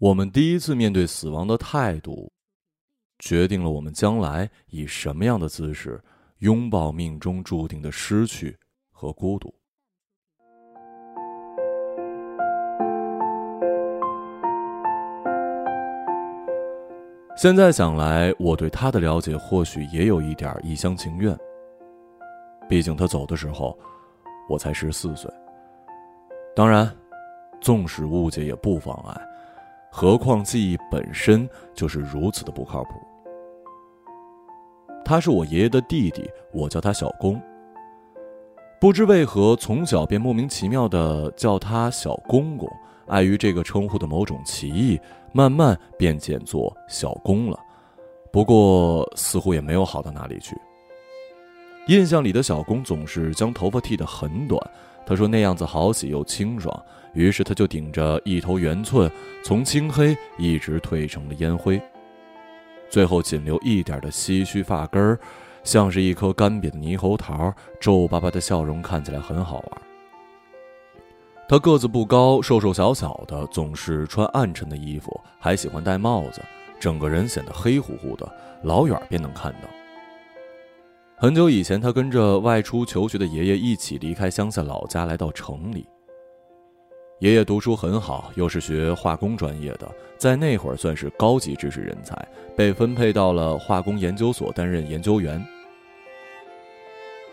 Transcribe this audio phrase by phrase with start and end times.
[0.00, 2.32] 我们第一次面对死亡的态度，
[3.18, 6.00] 决定了我们将来以什么样的姿势
[6.38, 8.56] 拥抱命中注定的失去
[8.92, 9.52] 和孤独。
[17.36, 21.36] 现在想来，我对他的了解或许也有一点一厢情愿。
[22.68, 23.76] 毕竟他走的时候，
[24.48, 25.28] 我才十四岁。
[26.54, 26.88] 当然，
[27.60, 29.20] 纵使误解也不妨碍，
[29.90, 32.90] 何况记忆本身就是如此的不靠谱。
[35.04, 37.40] 他是我爷爷的弟弟，我叫他小公。
[38.80, 42.68] 不知为何，从小便莫名其妙的叫他小公公。
[43.06, 45.00] 碍于这个称呼的某种歧义，
[45.32, 47.58] 慢慢便简作小公了。
[48.30, 50.54] 不过似乎也没有好到哪里去。
[51.86, 54.62] 印象里的小公总是将头发剃得很短，
[55.08, 56.84] 他说那样子好洗又清爽。
[57.14, 59.10] 于是他就顶着一头圆寸，
[59.42, 61.80] 从青黑一直褪成了烟灰，
[62.90, 65.18] 最后仅留一点的唏嘘发根儿，
[65.64, 69.82] 像是一颗干瘪的猕猴桃，皱巴巴的笑容看起来很好玩。
[71.48, 76.42] 他个子不高，瘦瘦小小的，总是穿暗沉的衣服，还喜欢戴帽子，
[76.78, 78.30] 整个人显得黑乎乎的，
[78.62, 79.68] 老远便能看到。
[81.20, 85.84] 很久以前，他跟着外出求学的爷爷一起离开乡下老家，来到城里。
[87.18, 92.16] 爷爷读书很好，又是学化工专业的，在那会儿算是高级知识人才，
[92.56, 95.44] 被分配到了化工研究所担任研究员。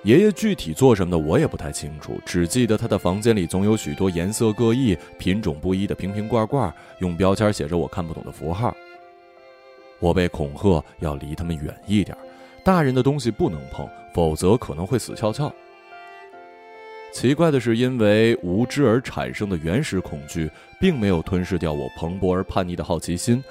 [0.02, 8.76] 爷爷具体做什么的我也不太清楚，只记得他的房间里总有许多颜色各异、品种不一的瓶瓶罐罐，用标签写着我看不懂的符号。
[10.00, 12.18] 我被恐吓要离他们远一点，
[12.66, 15.54] 大人的东西不能碰，否则可能会死翘翘。
[17.14, 20.50] 奇怪的是，因为无知而产生的原始恐惧，
[20.80, 23.42] 并没有吞噬掉我蓬勃而叛逆的好奇心。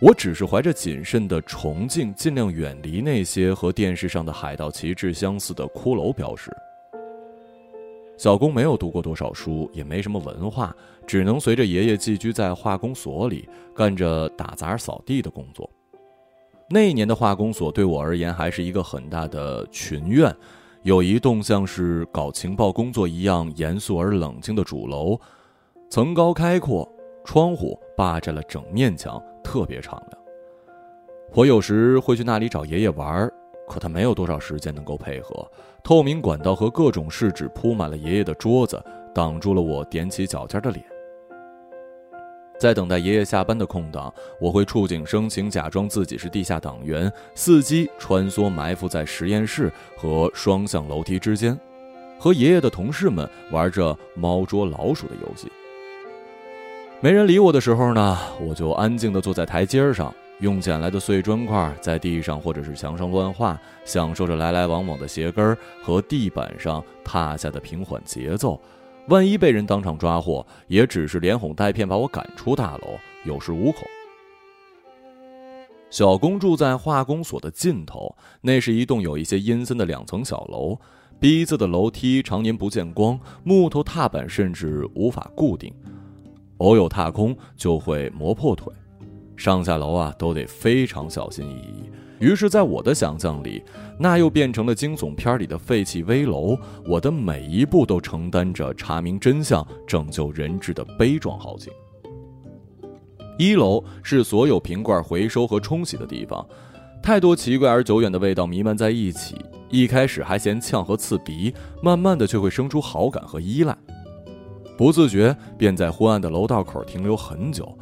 [0.00, 6.50] 我只是怀着谨慎的崇敬，尽量远离那些和电视上的海盗旗帜相似的骷髅标识。
[8.16, 10.74] 小工没有读过多少书，也没什么文化，
[11.06, 15.68] 只能随着爷爷寄居在化工所里，干着打杂扫地的工作。
[16.72, 20.32] 那一年的化工所对我而言还是一个很大的群院，
[20.82, 25.18] 有一栋像是搞情报工作一样严肃而冷静的主楼，
[25.88, 26.88] 层高开阔，
[27.24, 29.20] 窗户霸占了整面墙。
[29.42, 30.22] 特别敞亮。
[31.34, 33.28] 我有时会去那里找爷爷玩，
[33.66, 35.50] 可他没有多少时间能够配合。
[35.82, 38.80] 透明管道和各种试纸铺满了爷爷的桌子，
[39.12, 40.84] 挡住了我踮起脚尖的脸。
[42.60, 51.58] 在等待爷爷下班的空档，我会触景生情，假装自己是地下党员，伺机穿梭埋伏在实验室和双向楼梯之间，
[52.18, 55.50] 和爷爷的同事们玩着猫捉老鼠的游戏。
[57.00, 68.60] 没人理我的时候呢，我就安静地坐在台阶上，用捡来的碎砖块在地上或者是墙上乱画，享受着来来往往的鞋跟和地板上踏下的平缓节奏。
[69.10, 73.82] 万一被人当场抓获，也只是连哄带骗把我赶出大楼，有恃无恐。
[75.90, 80.78] 小公住在化工所的尽头，那是一栋有一些阴森的两层小楼，
[81.18, 85.74] 逼仄的楼梯常年不见光，木头踏板甚至无法固定。
[86.58, 88.72] 偶有踏空，就会磨破腿。
[89.36, 91.90] 上下楼啊，都得非常小心翼翼。
[92.20, 93.62] 于是，在我的想象里，
[93.98, 96.54] 那又变成了惊悚片里的废弃危楼。
[96.86, 101.72] 我的每一步都承担着查明真相、拯救人质的悲壮豪情。
[103.38, 106.46] 一楼是所有瓶罐回收和冲洗的地方，
[107.02, 109.34] 太多奇怪而久远的味道弥漫在一起。
[109.70, 113.74] 一开始还嫌呛和刺鼻，慢慢的却会生出好感和依赖。
[114.76, 117.74] 不自觉便在昏暗的楼道口停留很久，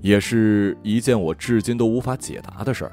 [0.00, 2.92] 也是一件我至今都无法解答的事儿。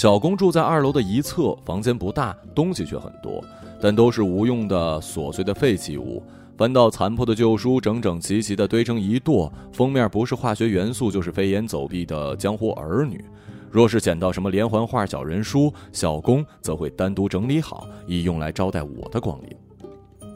[0.00, 3.44] 小工住在二楼的一侧，房间不大，东西却很多，
[3.78, 6.22] 但都是无用的琐碎的废弃物。
[6.56, 13.22] 翻到残破的旧书，整整齐齐地堆成一垛，封面不是化学元素，就是飞檐走壁的江湖儿女。
[13.70, 20.30] 若是捡到什么连环画、小人书，小工则会单独整理好，以用来招待我的光临。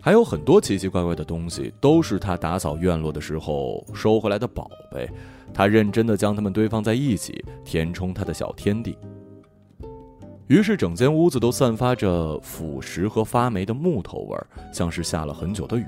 [0.00, 5.06] 还有很多奇奇怪怪的东西，都是他打扫院落的时候收回来的宝贝。
[5.52, 8.96] 他认真地将它们堆放在一起，填充他的小天地。
[10.48, 15.84] 于是，整间屋子都散发着腐蚀和发霉的木头味儿，像是下了很久的雨。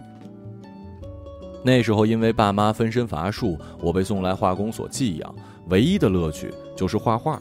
[1.62, 5.34] 那时候，因为爸妈分身乏术，我被送来化工所寄养，
[5.68, 7.40] 唯一的乐趣就是画画。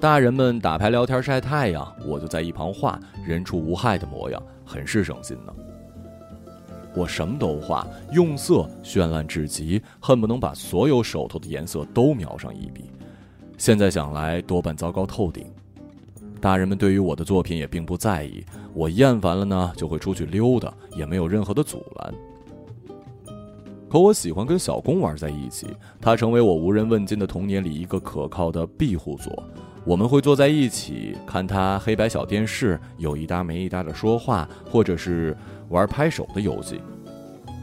[0.00, 5.54] 大人们打牌、聊天、晒太阳，我就在一旁画，人畜无害的模样，很是省心呢。
[6.94, 12.84] 我什么都画，用色绚烂至极，恨不能把所有手头的颜色都描上一笔。
[13.58, 15.46] 现在想来，多半糟糕透顶。
[16.40, 18.44] 大人们对于我的作品也并不在意，
[18.74, 22.14] 我厌烦了呢，就会出去溜达，也没有任何的阻拦。
[23.88, 25.68] 可我喜欢跟小公玩在一起，
[26.00, 29.42] 他成为我无人问津的童年里一个可靠的庇护所。
[29.86, 35.36] 我们会坐在一起看他黑白小电视，有一搭没一搭的说话，或者是
[35.68, 36.80] 玩拍手的游戏。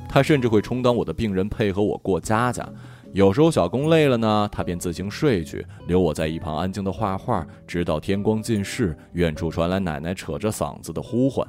[0.08, 2.68] 他甚至会充当我的病人，配合我过家家。
[3.12, 11.46] 有时候小工累了呢，他便自行睡去，留我在一旁安静的画画，直到天光尽逝，远处传来奶奶扯着嗓子的呼唤。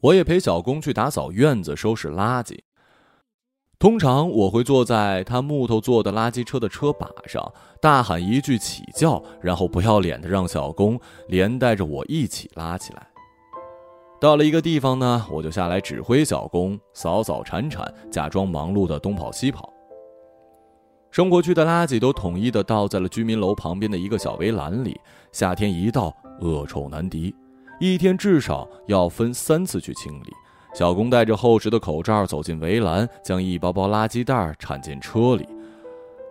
[0.00, 2.58] 我也陪小工去打扫院子，收拾垃圾。
[3.80, 7.50] 通常我会坐在他木头做的垃圾车的车把上，
[7.80, 13.08] 大喊一句“起叫”，然后不要脸的让小工连带着我一起拉起来。
[14.20, 19.72] 到了一个地方呢，我就下来指挥小工扫扫铲铲，假装忙碌的东跑西跑。
[21.10, 25.00] 生活区的垃圾都统一的倒在了居民楼旁边的一个小围栏里，
[25.32, 27.34] 夏天一到，恶臭难敌，
[27.80, 30.30] 一天至少要分三次去清理。
[30.72, 35.46] 小工戴着厚实的口罩走进围栏，将一包包垃圾袋铲进车里。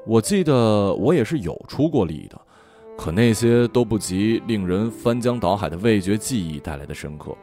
[0.05, 2.39] 我记得我也是有出过力的，
[2.97, 7.35] 可那些都不及令人翻江倒海的味觉记忆带来的深刻。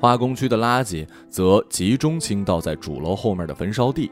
[0.00, 4.10] 化工区的垃圾则集中倾倒在主楼后面的焚烧地。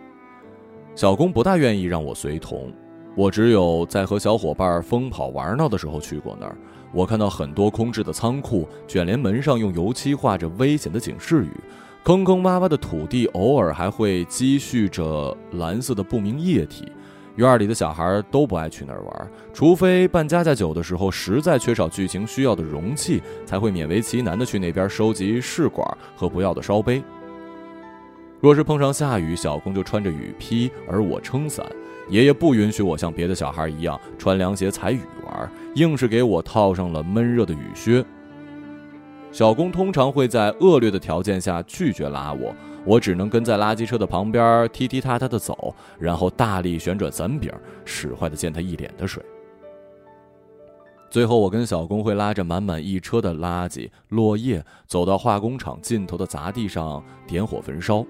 [0.94, 2.72] 小工不大愿意让我随同，
[3.16, 6.56] 我只有在和小伙伴疯跑玩闹的时候去过那儿。
[6.92, 11.50] 我看到很多空置的仓库，卷帘门上用油漆画着危险的警示语，
[12.02, 16.90] 坑坑洼洼的土地偶尔还会积蓄着蓝色的不明液体。
[17.36, 27.02] 院里的小孩都不爱去那儿玩，除非办家家酒的时候实在缺少剧情需要的容器，才会勉为其难的去那边收集试管和不要的烧杯。
[28.40, 31.64] 若是碰上下雨，小公就穿着雨披，而我撑伞。
[32.08, 35.00] 爷爷不允许我像别的小孩一样穿凉鞋踩雨
[35.76, 38.04] 硬是给我套上了闷热的雨靴。
[39.32, 42.52] 小工通常会在恶劣的条件下拒绝拉我，
[42.84, 47.52] 我只能跟在垃圾车的旁边踢踢踏踏的走，然后大力旋转伞柄，
[47.84, 49.22] 使坏的溅他一脸的水。
[51.08, 58.04] 最后，我跟小工会拉着满满一车的垃圾落叶，走到化工厂尽头的杂地上点火焚烧。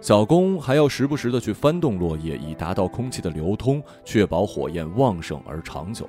[0.00, 6.08] 小工还要时不时的去翻动落叶，以达到空气的流通，确保火焰旺盛而长久。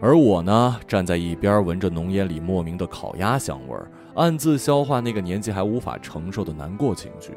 [0.00, 7.32] 而我呢，站在一边，闻着浓烟里莫名的烤鸭香味儿，暗自消化那个年纪还无法承受的难过情绪。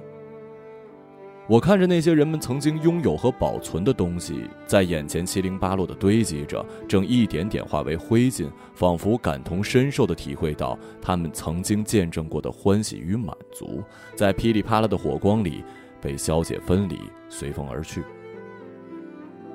[1.47, 13.83] 我看着那些人们曾经拥有和保存的东西，在眼前七零八落的堆积着，正一点点化为灰烬，仿佛感同身受的体会到他们曾经见证过的欢喜与满足，
[14.15, 15.61] 在噼里啪啦的火光里
[15.99, 16.97] 被消解分离，
[17.27, 18.01] 随风而去。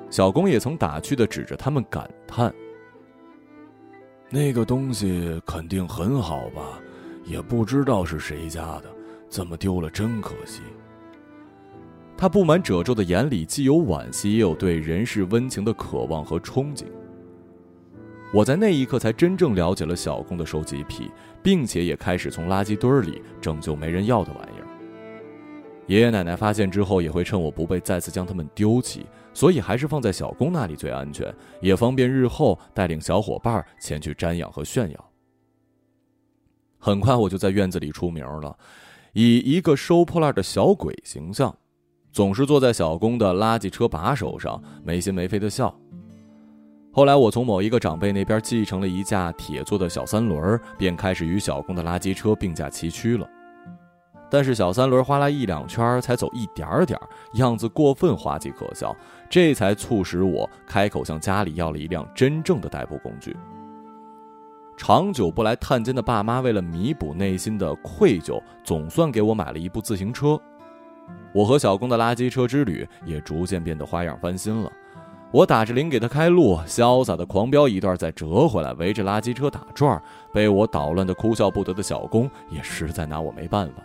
[0.09, 2.53] 小公也曾打趣的指着他们感叹
[4.29, 6.79] ：“那个东西肯定很好吧？
[7.25, 8.83] 也不知道是谁家的，
[9.29, 10.61] 怎么丢了，真可惜。”
[12.17, 16.85] 他布满褶皱的眼里，既有惋惜，也有对人世温情的渴望和憧憬。
[18.33, 21.11] 我在那一刻才真正了解了小公的收集癖，
[21.43, 24.67] 并且也开始从垃圾堆里拯救没人要的玩意儿。
[25.85, 35.11] 爷爷奶奶发现之后，也会趁我不备再次将它们丢弃，所以还是放在小公那里最安全，也方便日后带领小伙伴前去瞻仰和炫耀。
[36.79, 38.57] 很快，我就在院子里出名了，
[39.13, 41.55] 以一个收破烂的小鬼形象。
[42.17, 45.71] 总是坐在小工的垃圾车把手上，没心没肺的笑。
[46.91, 53.29] 后来我从某一个长辈那边继承了一架铁做的小三轮，便开始与小工的垃圾车并驾齐驱了。
[54.31, 56.99] 但是小三轮花了一两圈才走一点点，
[57.35, 58.95] 样子过分滑稽可笑，
[59.29, 63.37] 这才促使我开口向家里要了一辆真正的代步工具。
[64.75, 70.41] 长久不来探监的爸妈为了弥补内心的愧疚，总算给我买了一部自行车。
[71.33, 74.71] 我和小工的垃圾车之旅也逐渐变得花样翻新了。
[75.31, 80.01] 我打着铃给他开路，潇洒的狂飙一段，再折回来，围着垃圾车打转
[80.33, 83.83] 被我捣乱的哭笑不得的小工也实在拿我没办法。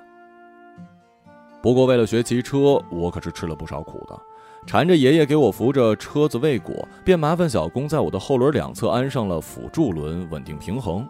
[1.60, 4.18] 不过为了学骑车，我可是吃了不少苦的。
[4.64, 11.04] 缠着爷爷给我扶着车子未果，便麻烦小工在我的后轮两侧安上了辅助轮，稳定平衡。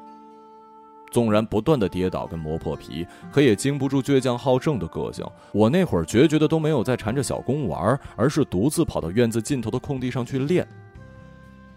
[1.13, 5.25] 纵然不断的跌倒跟磨破皮，可也经不住倔强好胜的个性。
[5.53, 10.67] 我那会儿决绝的都没有再缠着小公玩，而是独自跑到院子尽头的空地上去练。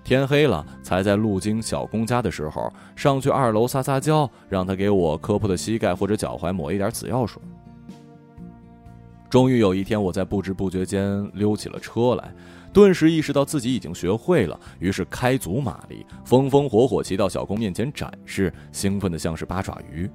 [0.03, 7.41] 天黑了才在路经小公家的时候上去二楼撒撒娇，让他给我磕破的膝盖或者脚踝抹一点紫药水。
[9.29, 12.31] 终于有一天，我在不知不觉间溜起了车来，
[12.75, 20.12] 顿时意识到自己已经学会了，于是开足马力，风风火火骑到小公面前展示，兴奋的像是八爪鱼。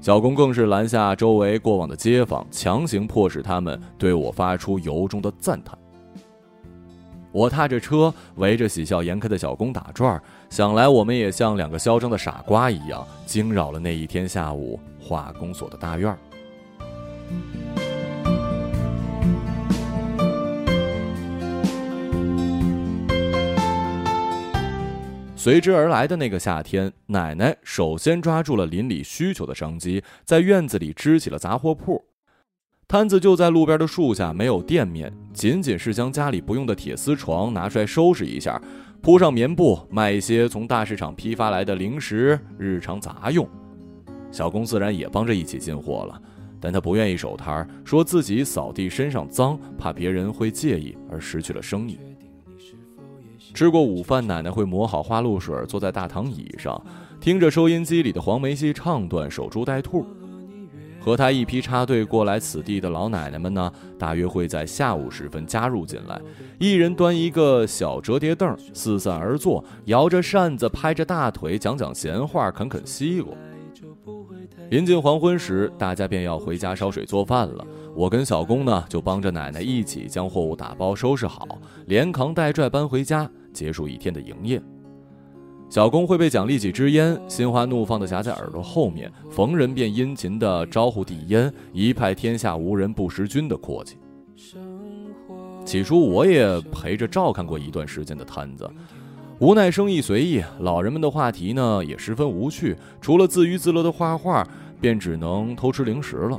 [0.00, 5.76] 小公更是拦下周围过往的街坊，强行迫使他们对我发出由衷的赞叹。
[7.32, 16.18] 我踏着车，围着喜笑颜开的小公打转，想来我们也像两个嚣张的傻瓜一样，惊扰了那一天下午化工所的大院儿。
[25.46, 32.04] 随之而来的那个夏天，奶奶首先抓住了邻里需求的商机，在院子里支起了杂货铺。
[32.88, 38.60] 摊子就在路边的树下，没有店面，仅仅是将家里不用的铁丝床拿出来收拾一下，
[39.00, 43.48] 铺上棉布，卖一些从大市场批发来的零食、日常杂用。
[44.32, 46.20] 小工自然也帮着一起进货了，
[46.60, 52.00] 但他不愿意守摊儿，说自己扫地身上脏，怕别人会介意而失去了生意。
[53.56, 56.78] 吃过午饭，奶奶会抹好花露水，坐在大躺椅上，
[57.18, 60.04] 听着收音机里的黄梅戏唱段，守株待兔。
[61.00, 66.20] 和她一批插队过来此地的老奶奶们呢，大约会在下午时分加入进来，
[66.58, 73.32] 一人端一个小折叠凳，四散而坐，摇着扇子，拍着大腿，讲讲闲话，啃啃西瓜。
[74.68, 77.66] 临近黄昏时，大家便要回家烧水做饭了。
[77.94, 81.46] 我跟小工呢，就帮着奶奶一起将货物打包收拾好，
[81.86, 83.30] 连扛带拽搬回家。
[83.56, 84.62] 结束一天的营业，
[85.70, 93.96] 小工会被奖励几支烟，心花怒放的夹在耳朵后面，逢人便殷勤的招呼递烟，一派天下无人不识君的阔气。
[95.64, 98.70] 起初我也陪着照看过一段时间的摊子，
[99.40, 104.46] 无奈生意随意，老人们的话题呢也十分无趣，除了自娱自乐的画画，
[104.80, 106.38] 便只能偷吃零食了。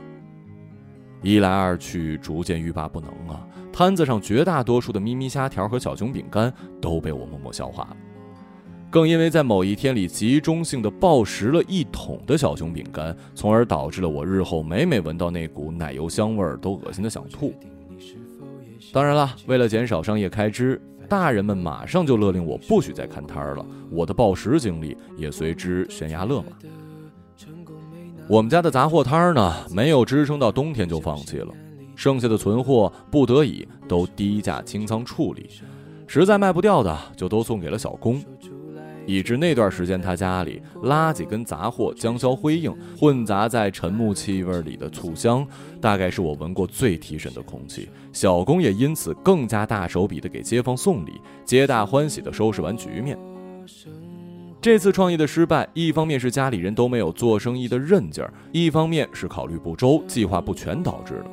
[1.22, 3.46] 一来二去，逐渐欲罢不能啊。
[3.74, 7.98] 摊子上绝大多数的咪咪虾条和小熊饼干都被我默默消化了，
[8.90, 17.54] 更因为在某一天里集中性的暴食了一桶的小熊饼干，从而导致了我日后每每闻到那股奶油香味儿都恶心的想吐。
[18.94, 26.48] 当然了，为了减少商业开支，大人们马上就勒令我不许再看摊儿了，我的暴食经历也随之悬崖勒马。
[28.30, 31.48] 我们家的杂货摊儿呢，没有支撑到冬天就放弃了。
[31.96, 35.50] 剩下的存货不得已都低价清仓处理，
[36.08, 38.22] 实在卖不掉的就都送给了小工，
[39.06, 45.48] 以致那段时间他家里垃圾跟杂货将消辉映，混杂在沉木气味里的醋香，
[45.80, 47.88] 大概是我闻过最提神的空气。
[48.12, 51.14] 小工也因此更加大手笔的给街坊送礼，
[51.46, 53.18] 皆大欢喜的收拾完局面。
[54.68, 61.26] 这次创业的失败，一方面是家里人都没有做生意的韧劲儿，一方面是考虑不周、计划不全导致的。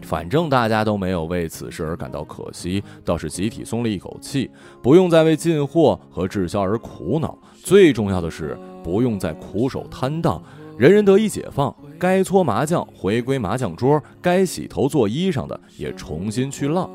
[0.00, 4.48] 反正大家都没有为此事而感到可惜，倒是集体松了一口气，
[4.80, 7.36] 不用再为进货和滞销而苦恼。
[7.52, 10.40] 最重要的是，不用再苦守摊档，
[10.78, 11.74] 人人得以解放。
[11.98, 16.88] 该搓麻将回归麻将桌，该洗头做衣裳的也重新去浪。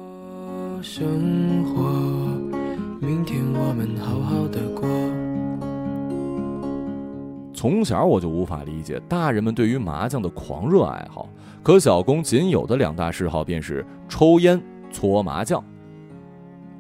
[0.81, 1.05] 生
[1.65, 1.83] 活，
[3.05, 4.87] 明天我们好好的过。
[7.59, 11.27] 从小我就无法理解大人们对于麻将的狂热爱好。
[11.61, 15.61] 可小公仅有的两大嗜好便是抽烟、搓麻将。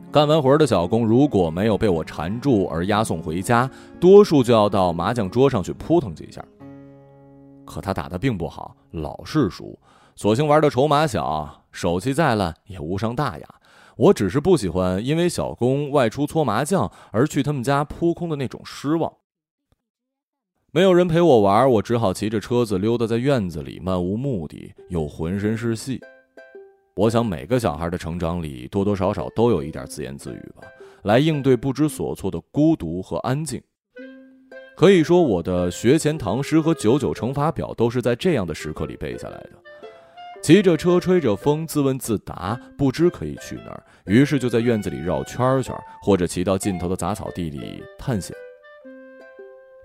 [0.09, 3.69] 干完活的小公如果没有被我缠住而押送回家，
[3.99, 6.41] 多数就要到麻将桌上去扑腾几下。
[7.65, 9.77] 可他打的并不好，老是输，
[10.15, 13.45] 索性玩的筹码小，手气再烂也无伤大雅。
[13.97, 19.11] 我只是不喜欢因为小公外出搓麻将而去他们家扑空的那种失望。
[20.71, 25.99] 没有人陪我玩，我只好骑着车子溜达在院子里，漫无目的又浑身是戏。
[26.95, 30.67] 我想每个小孩的成长里多多少少都有一点自言自语吧，
[31.03, 33.59] 来应对不知所措的孤独和安静。
[34.77, 39.51] 可以说，我的学前唐诗和九九乘法表都是在这样的时刻里背下来的。
[40.43, 48.35] 骑着车，吹着风，自问自答，不知可以去哪儿，于是就在院子里绕圈圈，或者骑到尽头的杂草地里探险。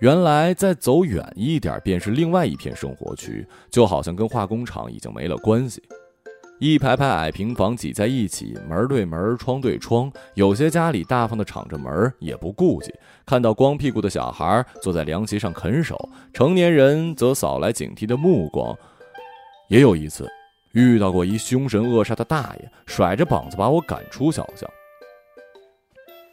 [0.00, 5.82] 原来再走远一点便是另外一片生活区，就好像跟化工厂已经没了关系。
[6.60, 10.10] 一排排矮平房挤在一起，门对门，窗对窗。
[10.34, 12.92] 有些家里大方的敞着门，也不顾忌。
[13.26, 15.96] 看到光屁股的小孩坐在凉席上啃手，
[16.32, 18.76] 成年人则扫来警惕的目光。
[19.68, 20.28] 也有一次，
[20.72, 24.68] 遇到过一凶神恶煞的大爷，甩着膀子把我赶出小巷。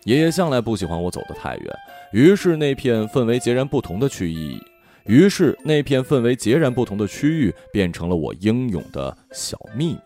[0.05, 1.75] 爷爷向来不喜欢我走得太远，
[2.11, 4.59] 于是那片氛围截然不同的区域，
[5.05, 9.99] 于是那片氛围截然不同的区域变成了我英勇的小秘密，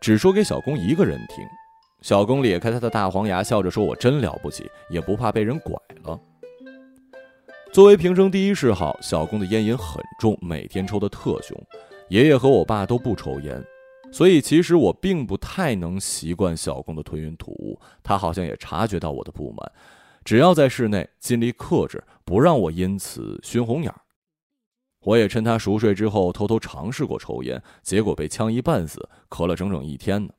[0.00, 1.44] 只说给小公一个人听。
[2.00, 5.74] 小公咧开他的大黄牙，笑着说：“我真了不起，也不怕被人拐
[6.04, 6.20] 了。”
[7.72, 11.58] 作为平生第一嗜好，小公的烟瘾很重，每天抽的特凶。
[12.08, 13.64] 爷爷和我爸都不抽烟。
[14.14, 17.80] 所以，其实我并不太能习惯小公的吞云吐雾。
[18.00, 19.72] 他好像也察觉到我的不满，
[20.24, 24.00] 只要在室内，尽力克制，不让我因此熏红眼儿。
[25.00, 30.32] 我也趁他熟睡之后，偷偷尝试过抽烟，结果被呛一半死，咳了整整一天呢。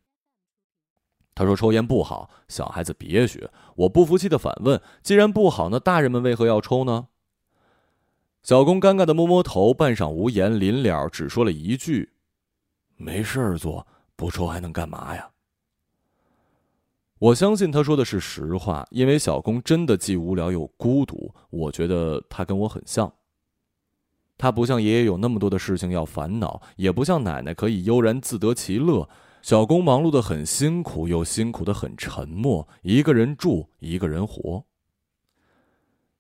[1.36, 3.52] 他说抽烟不好，小孩子别学。
[3.76, 7.08] 我不服气的反问：既然不好，那大人们为何要抽呢？
[8.42, 12.14] 小公尴尬的摸摸头，半晌无言，临了只说了一句。
[12.96, 13.86] 没事儿做，
[14.16, 15.30] 不抽还能干嘛呀？
[17.18, 21.34] 我相信他说的是实话，因为小公真的既无聊又孤独。
[21.50, 23.12] 我觉得他跟我很像。
[24.38, 29.08] 他不像爷爷有那么多的事情要烦恼，也不像奶奶可以悠然自得其乐。
[29.42, 34.66] 小公忙碌的很辛苦，又辛苦的很沉默，一个人住，一个人活。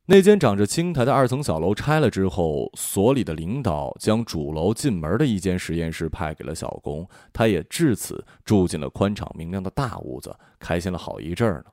[0.07, 11.71] 那间长着青苔的二层小楼拆了之后，所里的领导将主楼进门的一间实验室派给了小工，他也至此住进了宽敞明亮的大屋子，开心了好一阵儿呢。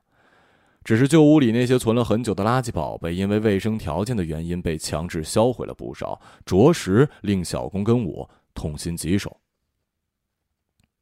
[0.83, 9.37] 只是旧屋里那些存了很久的垃圾宝贝，因为卫生条件的原因被强制销毁了不少，着实令小工跟我痛心疾首。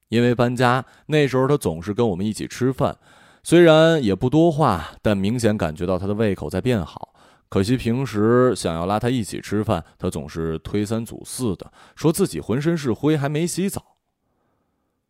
[0.10, 2.98] 因为搬家，那时候他总是跟我们一起吃饭，
[3.42, 7.11] 虽然也不多话，但明显感觉到他的胃口在变好。
[7.52, 13.98] 可惜平时想要拉他一起吃饭，他总是推三阻四的，说自己浑身是灰，还没洗澡。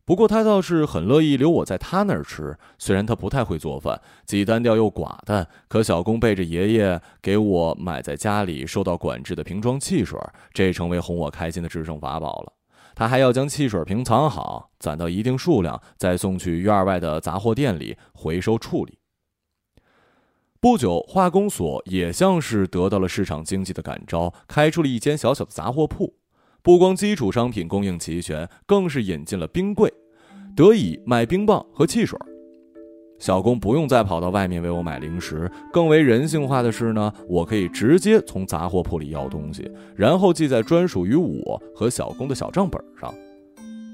[0.04, 5.48] 不过他倒是很乐意留我在他那儿吃，虽然他不太会做饭，既单调又寡淡。
[5.68, 10.20] 可小工背着爷爷给我买在家里受到管制的瓶装汽水，
[10.52, 12.54] 这成为哄我开心的制胜法宝了。
[12.96, 18.98] 他还要将汽水瓶藏好，攒到一定数量，再送去院外的杂货店里回收处理。
[20.62, 26.14] 不久，化工所也像是得到了市场经济的感召，开出了一间小小的杂货铺。
[26.62, 29.92] 不光基础商品供应齐全，更是引进了冰柜，
[30.56, 32.16] 得以卖冰棒和汽水。
[33.18, 43.12] 小工不用再跑到外面为我买零食，更为人性化的是呢，我可以直接从杂货铺里要东西，然后记在专属于我和小工的小账本上，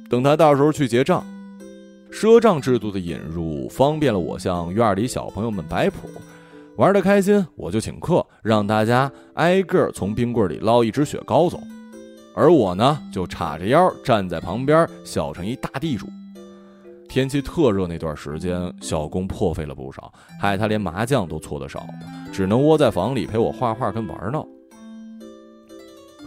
[0.10, 1.25] 等他到时候去结账。
[2.12, 6.10] 赊账制度的引入，方便了我向院里小朋友们摆谱。
[6.78, 11.60] 玩的开心，我就请客，让大家挨个从冰柜里捞一支雪糕走，
[12.36, 16.08] 而我呢，就叉着腰站在旁边，笑成一大地主。
[17.10, 21.84] 天气特热那段时间，小工破费了不少，害他连麻将都搓得少，
[22.32, 24.46] 只能窝在房里陪我画画跟玩闹。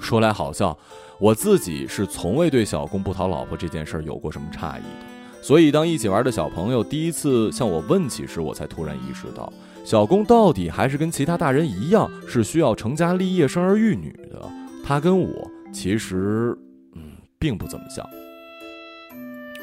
[0.00, 0.76] 说来好笑，
[1.20, 9.52] 我自己是从未对小工不讨老婆这件事有过什么诧异的，所以当一起玩的小朋友第一次向我问起时，我才突然意识到。
[9.84, 14.48] 小公到底还是跟其他大人一样，是需要成家立业、生儿育女的。
[14.84, 16.56] 他跟我其实，
[16.94, 18.08] 嗯，并不怎么像。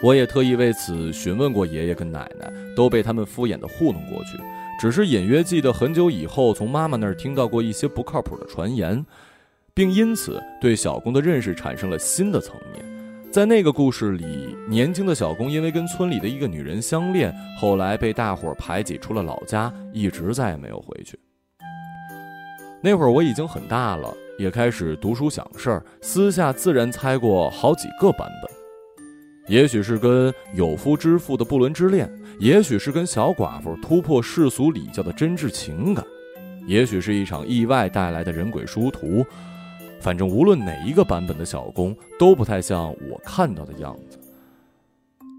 [0.02, 4.38] 我也特意为此询问过爷爷跟奶奶，都被他们敷衍的糊弄过去。
[4.80, 9.04] 只是隐约记得很久以后，从妈妈那儿听到过一些不靠谱的传言，
[9.74, 12.86] 并因此对小公的认识产生了新的层面。
[13.38, 21.20] 在那个故事里，年轻的小公因为跟村里的一个女人相恋，后来被大伙排挤出了老家，一直再也没有回去。
[22.82, 28.52] 那会儿我已经很大了，也开始读书想事儿，私下自然猜过好几个版本。
[29.48, 36.04] 也许是跟有夫之妇的不伦之恋，也许是跟小寡妇突破世俗礼教的真挚情感，
[36.66, 39.24] 也许是一场意外带来的人鬼殊途。
[40.08, 44.18] 反正无论哪一个版本的小公都不太像我看到的样子。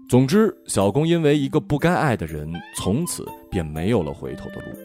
[0.07, 4.77] 总之，小公因为一个不该爱的人，从此便没有了回头的路。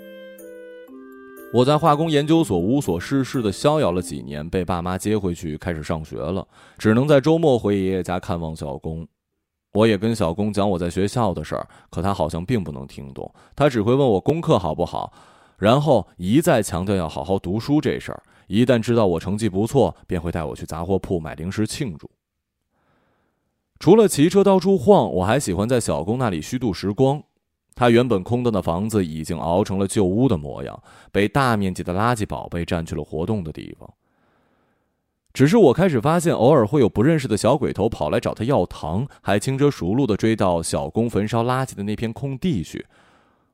[1.53, 9.07] 我在化工研究所无所事事的逍遥了几年，被爸妈接回去开始上学了，只能在周末回爷爷家看望小公。
[9.75, 15.13] 我也跟小公讲我在学校的事儿，可他好像并不能听懂，他只会问我功课好不好，
[15.59, 18.23] 然后一再强调要好好读书这事儿。
[18.47, 22.11] 一旦知道我成绩不错，便会带我去杂货铺买零食庆祝。
[23.79, 27.23] 除了骑车到处晃，我还喜欢在小工那里虚度时光。
[27.75, 30.81] 他原本空荡的房子已经熬成了旧屋的模样，
[31.11, 33.93] 被大面积的垃圾宝贝占据了活动的地方。
[35.33, 42.87] 只是我开始发现，偶尔会有不认识的小鬼头跑来找他要糖，还轻车熟路地追到小工焚烧垃圾的那片空地去。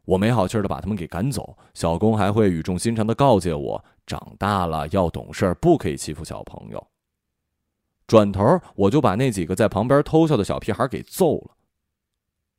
[0.04, 1.56] 我没好气儿的把他们给赶走。
[1.72, 6.84] 小工还会语重心长的告诫我：长大了要懂事，不可以欺负小朋友。
[8.08, 11.50] 转头我就把那几个在旁边偷笑的小屁孩给揍了，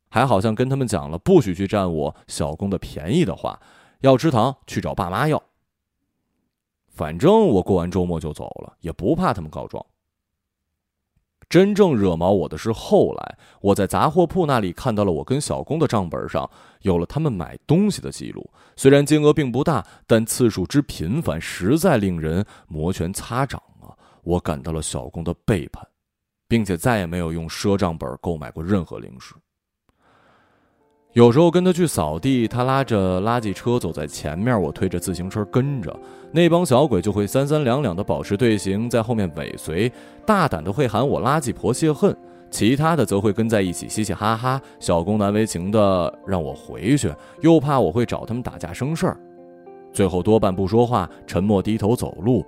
[0.08, 3.60] 还好像跟他们讲了不许去占我小工的便宜的话，
[4.00, 5.42] 要吃糖去找爸妈要。
[6.88, 9.84] 反正我过完周末就走了，也不怕他们告状。
[11.52, 23.92] 真正惹毛我的是后来我在杂货铺那里看到了我跟小工的账本上有了他们买东西的记录，虽然金额并不大，但次数之频繁，实在令人摩拳擦掌啊。
[24.22, 25.86] 我感到了小工的背叛，
[26.48, 29.34] 并且再也没有用赊账本购买过任何零食。
[31.12, 35.94] 有时候跟他去扫地，他拉着垃圾车走在前面，我推着自行车跟着。
[36.30, 39.92] 那帮小鬼就会三三两两的保持队形，在后面尾随，
[40.24, 42.16] 大胆的会喊我“垃圾婆”泄恨，
[42.50, 44.58] 其他的则会跟在一起嘻嘻哈哈。
[44.80, 49.20] 小工难为情的让我回去，又怕我会找他们打架生事儿，
[49.92, 52.42] 最后多半不说话，沉默低头走路。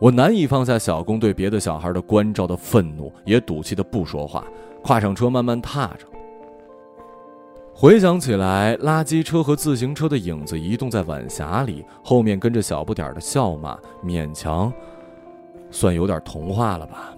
[0.00, 4.44] 我难以放下小工对别的小孩的关照的愤怒，也赌气的不说话，
[4.82, 6.04] 跨上车慢慢踏着。
[7.78, 14.72] 回想起来，垃圾车和自行车的影子移动在晚霞里，后面跟着小不点的笑骂，勉强
[15.70, 17.14] 算有点童话了吧。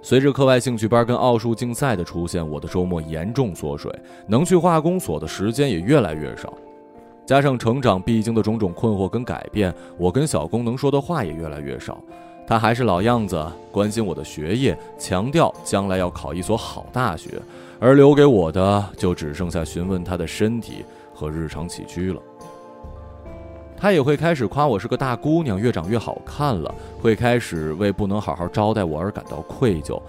[0.00, 3.94] 随着课外兴趣班跟奥数竞赛的出现，我的周末严重缩水，
[4.26, 6.54] 能去化工所的时间也越来越少。
[7.26, 12.02] 加上成长必经的种种困惑跟改变，我跟小工能说的话也越来越少。
[12.46, 13.38] 他还是老样子，
[13.70, 17.38] 关心我的学业，强调将来要考一所好大学，
[17.80, 22.20] 而留给我的就只剩下询问他的身体和日常起居了。
[23.76, 30.02] 他也会开始夸我是个大姑娘，越长越好看了，会开始为不能好好招待我而感到愧疚，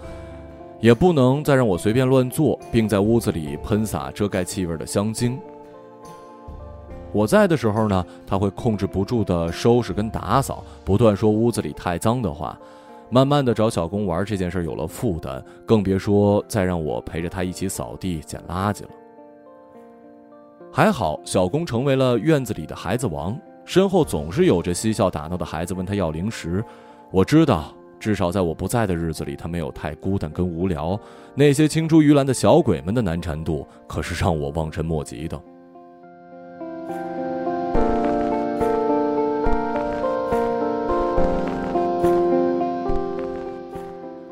[0.80, 5.38] 也不能再让我随便乱坐，并在屋子里喷洒遮盖气味的香精。
[7.12, 12.58] 我在的时候呢，他会控制不住的收拾跟打扫，不断说屋子里太脏的话，
[13.10, 18.90] 慢慢的找小公玩这件事有了负担，更别说再让我陪着他一起扫地捡垃圾了。
[20.72, 26.64] 还好，小公成为了院子里的孩子王，身后总是有着嬉笑打闹的孩子问他要零食。
[27.10, 30.98] 我知道，至少在我不在的日子里，他没有太孤单跟无聊。
[31.34, 35.40] 那些青出于蓝的小鬼们的难缠度，可是让我望尘莫及的。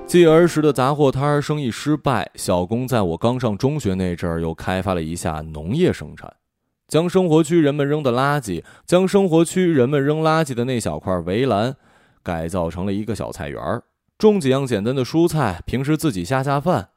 [0.08, 6.34] 继儿时的杂货摊生意失败，小工在我刚上中学那阵儿又开发了一下农业生产，
[6.86, 11.76] 将生活区人们扔的垃圾，将生活区人们扔垃圾的那小块围栏，
[12.22, 13.82] 改造成了一个小菜园儿，
[14.16, 16.88] 种几样简单的蔬菜，平时自己下下饭。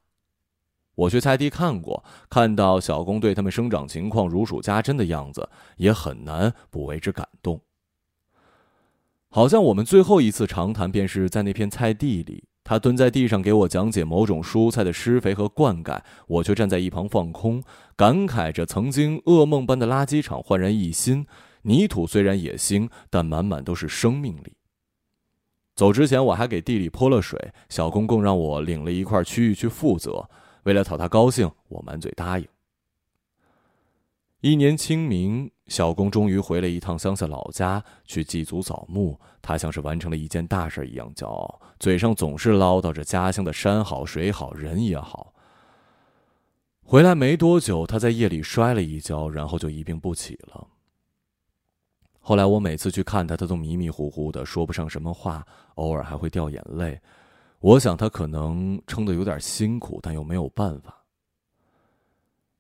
[0.96, 7.60] 我去菜地看过，看到小工对他们生长情况如数家珍的样子，也很难不为之感动。
[9.28, 12.46] 好像我们最后一次长谈，便是在那片菜地里。
[12.72, 17.62] 他蹲在地上给我讲解某种蔬菜的施肥和灌溉，我却站在一旁放空，
[17.98, 21.28] 感慨着曾经噩梦般的垃圾场焕然一新。
[21.64, 24.54] 泥土虽然也腥，但满满都是生命力。
[25.76, 30.26] 走之前，我还给地里泼了水，小公公让我领了一块区域去负责。
[30.64, 32.48] 为了讨他高兴，我满嘴答应。
[34.42, 35.50] 一年清明。
[35.68, 45.34] 小公终于回了一趟乡下老家去祭祖扫墓，他像是完成了一件大事一样骄傲，嘴上总是唠叨着家乡的山好水好人也好。
[46.84, 50.68] 回来没多久，他在夜里摔了一跤，然后就一病不起了。
[52.20, 57.00] 后来我每次去看他，他都迷迷糊糊的，说不上什么话，偶尔还会掉眼泪。
[57.62, 61.01] 我想他可能撑得有点辛苦，但又没有办法。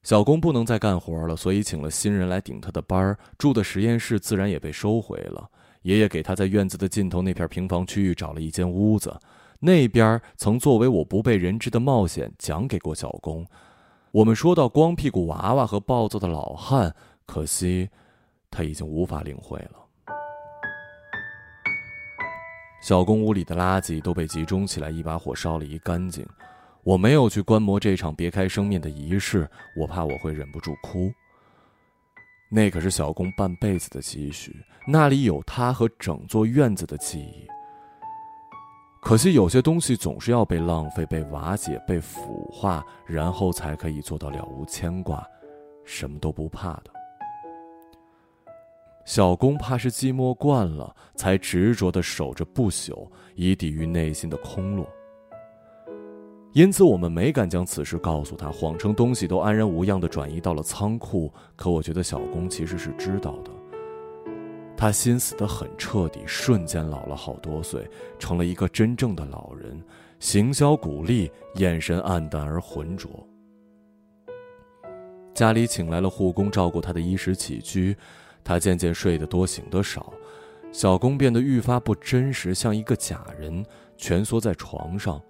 [0.03, 3.17] 小工不能再干活了，所以请了新人来顶他的班儿。
[3.37, 5.49] 住的实验室自然也被收回了。
[5.83, 9.15] 爷爷给他在院子的尽头那片平房区域找了一间屋子，
[9.59, 13.45] 那边曾作为我不被人知的冒险讲给过小工。
[14.11, 16.93] 我们说到光屁股娃娃和暴躁的老汉，
[17.25, 17.89] 可惜
[18.49, 19.71] 他已经无法领会了。
[22.81, 26.25] 小公屋里的垃圾都被集中起来，一把火烧了一干净。
[26.83, 31.11] 我没有去观摩这场别开生面的仪式，我怕我会忍不住哭。
[32.49, 34.55] 那可是小公半辈子的积蓄，
[34.87, 37.47] 那里有他和整座院子的记忆。
[39.01, 45.25] 可惜有些东西总是要被浪费、被瓦解、被腐化，然后才可以做到了无牵挂，
[45.85, 46.91] 什么都不怕的。
[49.05, 54.87] 小公怕是寂寞惯了，才执着的守着不朽，以抵御内心的空落。
[56.53, 61.31] 因此，我们没敢将此事告诉他，谎称东西都安然无恙地转移到了仓库。
[61.55, 63.51] 可我觉得小工其实是知道的，
[64.75, 69.81] 他心死得很彻底，瞬间老了好多岁，成了一个真正的老人，
[70.19, 73.09] 行销骨立，眼神黯淡而浑浊。
[75.33, 77.95] 家里请来了护工照顾他的衣食起居，
[78.43, 80.11] 他渐渐睡得多，醒得少，
[80.73, 85.21] 小工变得愈发不真实，像一个假人，蜷缩在床上。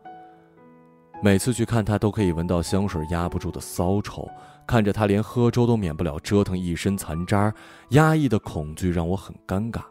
[1.23, 4.27] 每次去看他，都可以闻到香水压不住的骚臭，
[4.65, 7.53] 看着他连喝粥都免不了折腾一身残渣，
[7.89, 9.81] 压抑的恐惧让我很尴尬。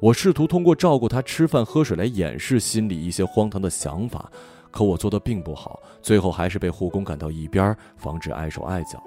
[0.00, 4.30] 我试图通过照顾他吃饭喝水来掩饰心里一些荒唐的想法，
[4.70, 9.02] 可我做的并不好，最后还是被护工赶到一边，防止碍手碍脚。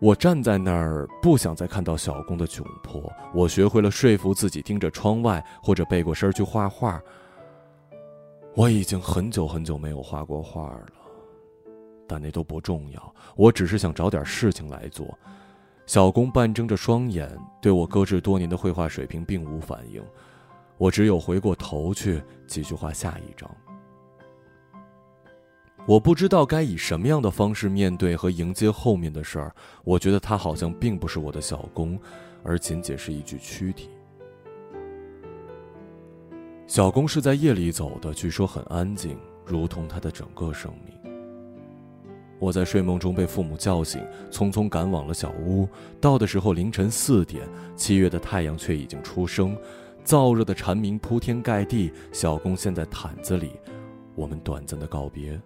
[0.00, 3.02] 我站在那儿，不想再看到小工的窘迫。
[3.34, 7.00] 我学会了说服自己盯着窗外，或者背过身去画画。
[8.58, 10.86] 我已经很久很久没有画过画了，
[12.08, 13.14] 但那都不重要。
[13.36, 15.16] 我只是想找点事情来做。
[15.86, 17.30] 小工半睁着双眼，
[17.62, 20.02] 对我搁置多年的绘画水平并无反应。
[20.76, 23.48] 我只有回过头去继续画下一张。
[25.86, 29.54] 我不知道该以什么样的方式面对和迎接后面的事儿。
[29.84, 31.96] 我觉得他好像并不是我的小工，
[32.42, 33.88] 而仅仅是一具躯体。
[36.68, 40.94] 小公是在夜里走的，据说很安静，如同他的整个生命。
[42.38, 45.66] 我在睡梦中被父母叫醒，匆匆赶往了小屋。
[45.98, 49.56] 到的时候凌晨四点，七月的太阳却已经出生，
[50.04, 51.90] 燥热的蝉鸣铺天盖地。
[52.12, 53.52] 小公陷在毯子里，
[54.14, 55.40] 我们短暂的告别。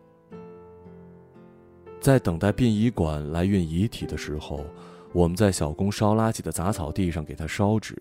[2.01, 4.67] 在等待殡仪馆来运遗体的时候，
[5.13, 7.97] 我们在小公烧垃圾的杂草地上给他烧纸。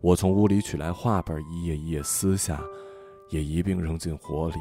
[0.00, 2.60] 我从屋里取来画本，一页一页撕下，
[3.28, 4.56] 也一并扔进火里。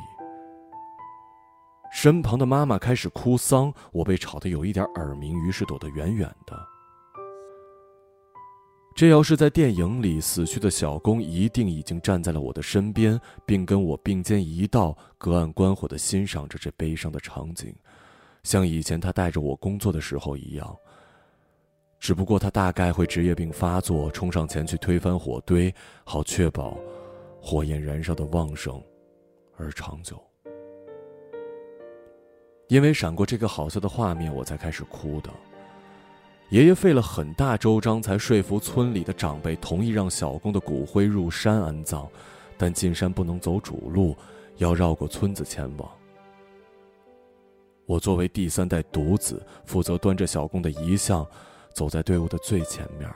[1.92, 6.60] 身旁的妈妈开始哭丧，我被吵得有一点耳鸣，于是躲得远远的。
[8.96, 17.74] 这要是在电影里，死去的小公一定已经站在了我的身边，并跟我并肩一道，隔岸观火地欣赏着这悲伤的场景，
[18.44, 20.76] 像以前他带着我工作的时候一样。
[22.00, 25.74] 只不过他大概会职业病发作，冲上前去推翻火堆，
[26.06, 26.78] 好确保
[27.42, 28.82] 火焰燃烧的旺盛
[29.58, 30.18] 而长久。
[32.70, 35.30] 因为闪过这个好笑的画面，我才开始哭的。
[36.52, 42.08] 爷爷费了很大周章，才说服村里的长辈同意让小公的骨灰入山安葬，
[42.58, 44.16] 但进山不能走主路，
[44.58, 45.92] 要绕过村子前往。
[47.86, 51.28] 我作为第三代独子，负责端着小公的遗像。
[51.74, 53.10] 走在队伍的最前面。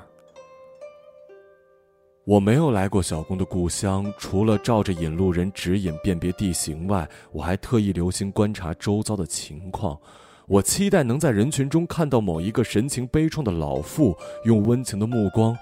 [2.25, 9.99] 我没有来过小公的故乡，除了照着引路人指引辨别地形外，我还特意留心观察周遭的情况。
[10.47, 15.57] 我期待能在人群中看到某一个神情悲怆的老妇，用温情的目光，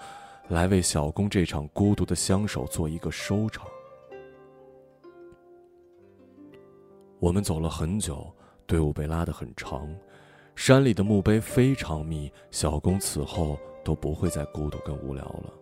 [0.50, 3.66] 来为小公这场孤独的相守做一个收场。
[7.20, 8.32] 我们走了很久，
[8.68, 9.88] 队伍被拉得很长。
[10.56, 15.54] 山里的墓碑非常密，小公此后都不会再孤独跟无聊了。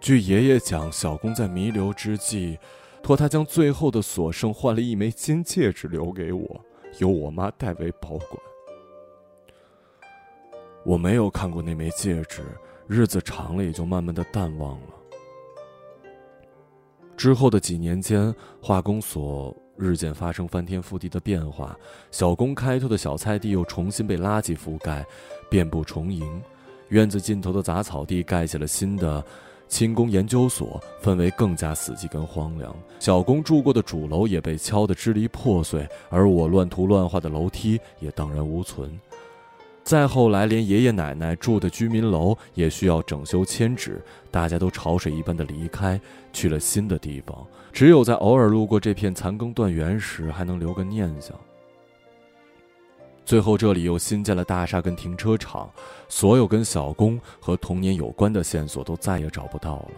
[0.00, 2.58] 据爷爷讲，小公在弥留之际，
[3.02, 6.60] 托他将最后的所剩换了一枚金戒指留给我，
[6.98, 8.42] 由我妈代为保管。
[10.84, 12.42] 我没有看过那枚戒指，
[12.86, 14.88] 日子长了也就慢慢的淡忘了。
[17.16, 19.56] 之后的几年间，化工所。
[19.80, 21.74] 日渐发生翻天覆地的变化，
[22.10, 25.04] 小工开拓的小菜地又重新被垃圾覆盖，
[25.48, 26.40] 遍布重营。
[26.88, 29.24] 院子尽头的杂草地盖起了新的
[29.68, 32.74] 轻工研究所，氛围更加死寂跟荒凉。
[32.98, 38.90] 小工住过的主楼也被敲得支离破碎，而我乱涂乱画的楼梯也荡然无存。
[39.90, 44.00] 再后来，连爷爷奶奶住的居民楼也需要整修迁址，
[44.30, 46.00] 大家都潮水一般的离开，
[46.32, 47.44] 去了新的地方。
[47.72, 51.34] 只有在偶尔路过这片残羹断垣时，还能留个念想。
[53.24, 55.68] 最后，这里又新建了大厦跟停车场，
[56.08, 59.90] 所有跟小工和童年有关的线索都再也找不到了。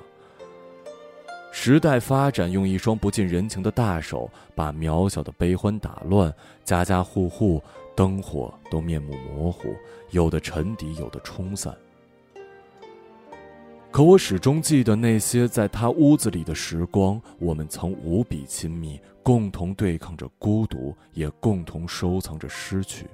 [1.53, 7.63] 时代发展用一双不近人情的大手，把渺小的悲欢打乱，家家户户。
[7.95, 9.75] 灯火都面目模糊，
[10.11, 11.77] 有的沉底，有的冲散。
[13.91, 23.07] 可我始终记得那些在他屋子里的时光，我们曾无比亲密，共同对抗着孤独，也共同收藏着失去。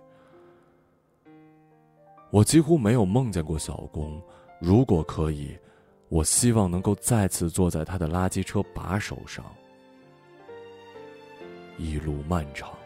[2.31, 4.23] 我几乎没有梦见过小工，
[4.61, 5.59] 如果可以，
[6.09, 9.45] 我希望能够再次坐在他的垃圾车把手上。
[11.77, 12.78] 一路漫长。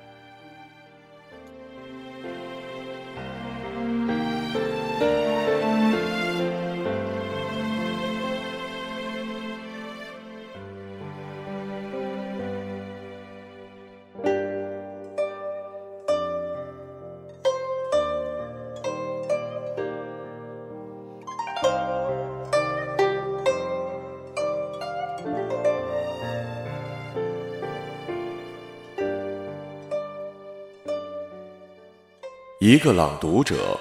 [32.65, 33.77] 一个朗读者，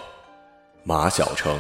[0.83, 1.55] 马晓成。